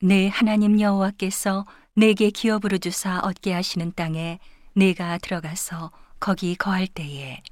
내 0.00 0.28
하나님 0.28 0.80
여호와께서 0.80 1.66
내게 1.96 2.30
기업으로 2.30 2.78
주사 2.78 3.18
얻게 3.18 3.52
하시는 3.52 3.92
땅에 3.96 4.38
내가 4.72 5.18
들어가서 5.18 5.90
거기 6.20 6.54
거할 6.54 6.86
때에 6.86 7.42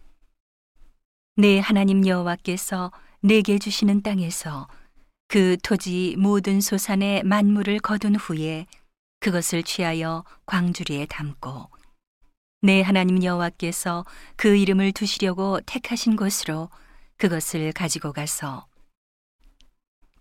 내 1.34 1.58
하나님 1.58 2.06
여호와께서 2.06 2.92
내게 3.20 3.58
주시는 3.58 4.02
땅에서 4.02 4.68
그 5.26 5.56
토지 5.60 6.14
모든 6.18 6.60
소산의 6.60 7.24
만물을 7.24 7.80
거둔 7.80 8.14
후에 8.14 8.66
그것을 9.18 9.64
취하여 9.64 10.22
광주리에 10.46 11.06
담고 11.06 11.68
내 12.62 12.80
하나님 12.80 13.24
여호와께서 13.24 14.04
그 14.36 14.54
이름을 14.54 14.92
두시려고 14.92 15.58
택하신 15.66 16.14
곳으로 16.14 16.70
그것을 17.16 17.72
가지고 17.72 18.12
가서 18.12 18.68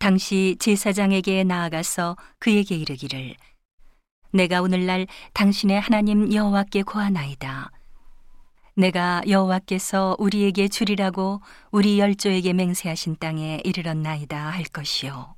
당시 0.05 0.55
제사장에게 0.59 1.43
나아가서 1.43 2.15
그에게 2.37 2.75
이르기를 2.75 3.35
내가 4.33 4.61
오늘날 4.61 5.07
당신의 5.33 5.81
하나님 5.81 6.31
여호와께 6.31 6.83
고하나이다. 6.83 7.71
내가 8.75 9.23
여호와께서 9.27 10.15
우리에게 10.19 10.67
주리라고 10.67 11.41
우리 11.71 11.97
열조에게 11.97 12.53
맹세하신 12.53 13.15
땅에 13.19 13.59
이르렀나이다 13.63 14.37
할 14.37 14.65
것이요. 14.65 15.33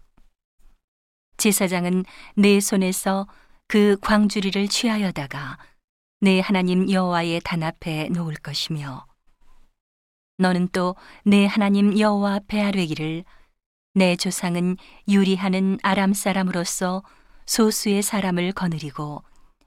제사장은 1.37 2.03
내 2.35 2.59
손에서 2.59 3.25
그 3.69 3.95
광주리를 4.01 4.67
취하여다가 4.67 5.59
내 6.19 6.41
하나님 6.41 6.91
여호와의 6.91 7.39
단 7.45 7.63
앞에 7.63 8.09
놓을 8.09 8.33
것이며 8.35 9.05
너는 10.39 10.67
또 10.73 10.97
내 11.23 11.45
하나님 11.45 11.97
여호와 11.97 12.33
앞에 12.33 12.61
아뢰기를 12.63 13.23
내 13.97 14.15
조상은 14.15 14.77
유리하는 15.07 15.79
아람 15.81 16.13
사람으로서 16.13 17.01
소수의 17.47 18.03
사람을 18.03 18.51
거느리고 18.51 19.23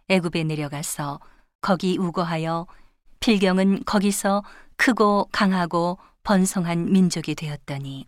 애굽에 0.08 0.44
내려가서 0.44 1.18
거기 1.60 1.98
우거하여 1.98 2.68
필경은 3.18 3.82
거기서 3.86 4.44
크고 4.76 5.26
강하고 5.32 5.98
번성한 6.22 6.92
민족이 6.92 7.34
되었더니 7.34 8.06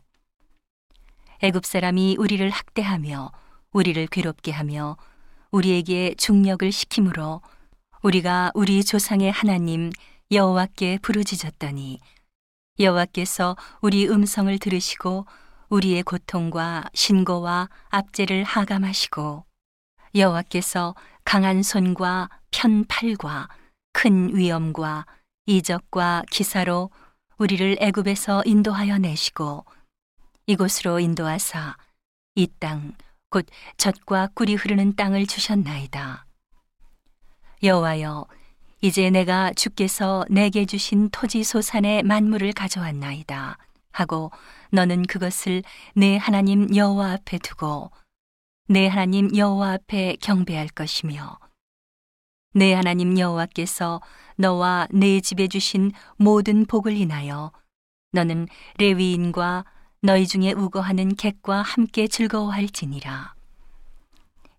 애굽 1.42 1.66
사람이 1.66 2.14
우리를 2.20 2.48
학대하며 2.50 3.32
우리를 3.72 4.06
괴롭게 4.06 4.52
하며 4.52 4.96
우리에게 5.50 6.14
중력을 6.14 6.70
시키므로 6.70 7.42
우리가 8.04 8.52
우리 8.54 8.84
조상의 8.84 9.32
하나님 9.32 9.90
여호와께 10.30 11.00
부르짖었더니 11.02 11.98
여호와께서 12.78 13.56
우리 13.80 14.08
음성을 14.08 14.56
들으시고 14.60 15.26
우리의 15.72 16.02
고통과 16.02 16.84
신고와 16.92 17.70
압제를 17.88 18.44
하감하시고 18.44 19.46
여호와께서 20.14 20.94
강한 21.24 21.62
손과 21.62 22.28
편팔과 22.50 23.48
큰 23.94 24.36
위엄과 24.36 25.06
이적과 25.46 26.24
기사로 26.30 26.90
우리를 27.38 27.78
애굽에서 27.80 28.42
인도하여 28.44 28.98
내시고 28.98 29.64
이곳으로 30.46 31.00
인도하사 31.00 31.76
이 32.34 32.46
땅 32.60 32.92
곧 33.30 33.46
젖과 33.78 34.28
꿀이 34.34 34.56
흐르는 34.56 34.94
땅을 34.94 35.26
주셨나이다. 35.26 36.26
여호와여 37.62 38.26
이제 38.82 39.08
내가 39.08 39.54
주께서 39.54 40.26
내게 40.28 40.66
주신 40.66 41.08
토지 41.08 41.42
소산의 41.42 42.02
만물을 42.02 42.52
가져왔나이다 42.52 43.56
하고 43.92 44.30
너는 44.70 45.02
그것을 45.04 45.62
내 45.94 46.16
하나님 46.16 46.74
여호와 46.74 47.12
앞에 47.12 47.38
두고 47.38 47.90
내 48.68 48.86
하나님 48.88 49.36
여호와 49.36 49.72
앞에 49.72 50.16
경배할 50.20 50.68
것이며 50.68 51.38
내 52.54 52.74
하나님 52.74 53.18
여호와께서 53.18 54.00
너와 54.36 54.88
내 54.90 55.20
집에 55.20 55.48
주신 55.48 55.92
모든 56.16 56.66
복을 56.66 56.96
인하여 56.96 57.52
너는 58.12 58.48
레위인과 58.78 59.64
너희 60.02 60.26
중에 60.26 60.52
우거하는 60.52 61.14
객과 61.14 61.62
함께 61.62 62.08
즐거워할지니라. 62.08 63.34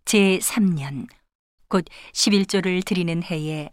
제 0.05 0.39
3년 0.39 1.07
곧 1.67 1.85
11조를 2.13 2.85
드리는 2.85 3.21
해에 3.23 3.69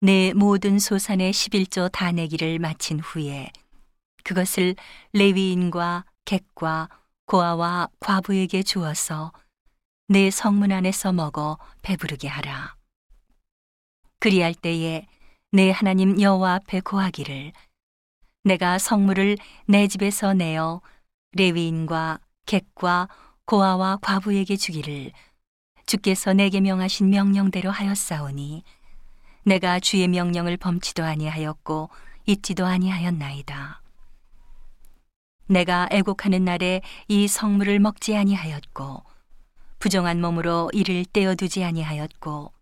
내 0.00 0.32
모든 0.34 0.78
소산의 0.78 1.32
11조 1.32 1.92
다 1.92 2.10
내기를 2.10 2.58
마친 2.58 3.00
후에 3.00 3.50
그것을 4.24 4.74
레위인과 5.12 6.04
객과 6.24 6.88
고아와 7.26 7.88
과부에게 8.00 8.62
주어서 8.62 9.32
내 10.08 10.30
성문 10.30 10.72
안에서 10.72 11.12
먹어 11.12 11.58
배부르게 11.82 12.28
하라. 12.28 12.74
그리할 14.18 14.54
때에 14.54 15.06
내 15.52 15.70
하나님 15.70 16.20
여호와 16.20 16.54
앞에 16.54 16.80
고하기를 16.80 17.52
내가 18.44 18.78
성물을 18.78 19.36
내 19.66 19.86
집에서 19.86 20.34
내어 20.34 20.80
레위인과 21.32 22.20
객과 22.46 23.08
고아와 23.44 23.98
과부에게 24.02 24.56
주기를 24.56 25.12
주께서 25.86 26.32
내게 26.32 26.60
명하신 26.60 27.10
명령대로 27.10 27.70
하였사오니 27.70 28.62
내가 29.44 29.80
주의 29.80 30.06
명령을 30.06 30.56
범치도 30.56 31.02
아니하였고 31.02 31.90
잊지도 32.26 32.66
아니하였나이다. 32.66 33.82
내가 35.50 35.88
애곡하는 35.90 36.44
날에 36.44 36.80
이 37.08 37.26
성물을 37.26 37.80
먹지 37.80 38.16
아니하였고 38.16 39.02
부정한 39.80 40.20
몸으로 40.20 40.70
이를 40.72 41.04
떼어두지 41.04 41.64
아니하였고 41.64 42.52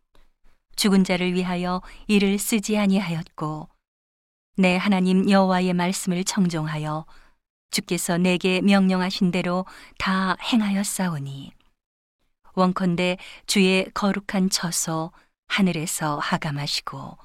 죽은 0.74 1.04
자를 1.04 1.34
위하여 1.34 1.82
이를 2.06 2.38
쓰지 2.38 2.78
아니하였고 2.78 3.68
내 4.56 4.76
하나님 4.78 5.28
여호와의 5.28 5.74
말씀을 5.74 6.24
청종하여 6.24 7.04
주께서 7.70 8.16
내게 8.16 8.62
명령하신 8.62 9.32
대로 9.32 9.66
다 9.98 10.36
행하였사오니 10.40 11.52
원컨대 12.54 13.18
주의 13.46 13.84
거룩한 13.92 14.48
처소 14.48 15.12
하늘에서 15.46 16.18
하감하시고 16.18 17.18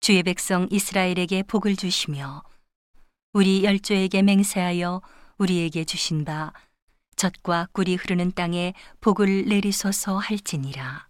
주의 0.00 0.22
백성 0.22 0.68
이스라엘에게 0.70 1.44
복을 1.44 1.76
주시며 1.76 2.42
우리 3.36 3.64
열조에게 3.64 4.22
맹세하여 4.22 5.02
우리에게 5.36 5.84
주신 5.84 6.24
바 6.24 6.54
젖과 7.16 7.68
꿀이 7.74 7.96
흐르는 7.96 8.32
땅에 8.32 8.72
복을 9.02 9.44
내리소서 9.44 10.16
할지니라. 10.16 11.06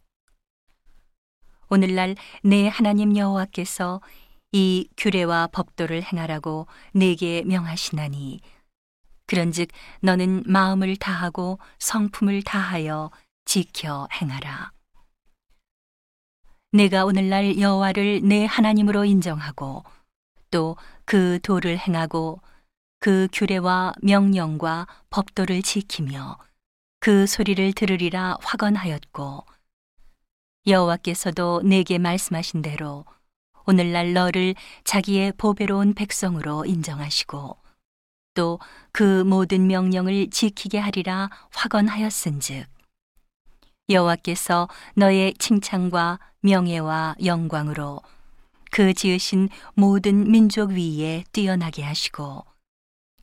오늘날 1.69 2.17
내 2.43 2.67
하나님 2.67 3.17
여호와께서 3.17 4.01
이 4.51 4.89
규례와 4.97 5.47
법도를 5.53 6.03
행하라고 6.03 6.67
내게 6.93 7.45
명하시나니 7.45 8.41
그런즉 9.27 9.69
너는 10.01 10.43
마음을 10.47 10.97
다하고 10.97 11.61
성품을 11.79 12.43
다하여 12.43 13.13
지켜 13.45 14.09
행하라. 14.21 14.73
내가 16.73 17.05
오늘날 17.05 17.61
여호와를 17.61 18.23
내 18.25 18.47
하나님으로 18.47 19.05
인정하고 19.05 19.85
또그 20.57 21.41
도를 21.43 21.79
행하고 21.79 22.41
그 22.99 23.29
규례와 23.33 23.93
명령과 24.03 24.87
법도를 25.11 25.63
지키며 25.63 26.39
그 26.99 27.27
소리를 27.27 27.73
들으리라 27.75 28.39
확언하였고 28.41 29.45
여호와께서도 30.67 31.63
내게 31.65 31.99
말씀하신 31.99 32.63
대로 32.63 33.05
오늘날 33.67 34.15
너를 34.15 34.55
자기의 34.85 35.33
보배로운 35.37 35.95
백성으로 35.95 36.65
인정하시고 36.65 37.57
또 38.35 38.59
그 38.93 39.25
모든 39.25 39.67
명령을 39.67 40.31
지키게 40.31 40.79
하리라 40.79 41.29
확언하였은즉 41.53 42.67
여호와께서 43.91 44.69
너의 44.95 45.35
칭찬과 45.35 46.19
명예와 46.41 47.17
영광으로 47.23 48.01
그 48.77 48.93
지으신 48.93 49.49
모든 49.73 50.31
민족 50.31 50.73
위에 50.73 51.25
뛰어나게 51.33 51.83
하시고 51.83 52.45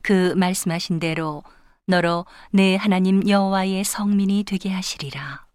그 0.02 0.34
말씀하신 0.34 0.98
대로 0.98 1.44
너로 1.86 2.26
내 2.50 2.74
하나님 2.74 3.28
여호와의 3.28 3.84
성민이 3.84 4.42
되게 4.48 4.70
하시리라. 4.70 5.46